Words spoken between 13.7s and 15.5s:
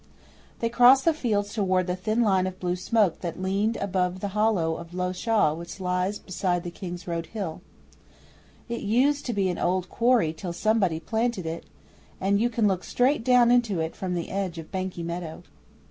it from the edge of Banky Meadow.